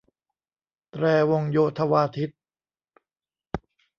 [0.91, 2.29] แตรวงโยธวาทิต